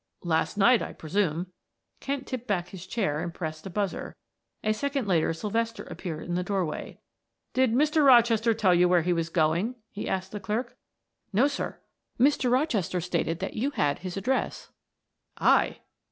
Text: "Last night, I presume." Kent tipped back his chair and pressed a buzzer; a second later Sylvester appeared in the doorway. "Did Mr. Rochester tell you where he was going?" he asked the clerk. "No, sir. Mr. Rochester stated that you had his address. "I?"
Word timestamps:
"Last 0.23 0.57
night, 0.57 0.81
I 0.81 0.93
presume." 0.93 1.51
Kent 1.99 2.25
tipped 2.25 2.47
back 2.47 2.69
his 2.69 2.87
chair 2.87 3.19
and 3.19 3.31
pressed 3.31 3.67
a 3.67 3.69
buzzer; 3.69 4.15
a 4.63 4.73
second 4.73 5.07
later 5.07 5.31
Sylvester 5.31 5.83
appeared 5.83 6.23
in 6.27 6.33
the 6.33 6.41
doorway. 6.41 6.99
"Did 7.53 7.73
Mr. 7.73 8.03
Rochester 8.03 8.55
tell 8.55 8.73
you 8.73 8.89
where 8.89 9.03
he 9.03 9.13
was 9.13 9.29
going?" 9.29 9.75
he 9.91 10.09
asked 10.09 10.31
the 10.31 10.39
clerk. 10.39 10.75
"No, 11.31 11.45
sir. 11.47 11.77
Mr. 12.19 12.51
Rochester 12.51 12.99
stated 12.99 13.37
that 13.41 13.53
you 13.53 13.69
had 13.69 13.99
his 13.99 14.17
address. 14.17 14.71
"I?" 15.37 15.81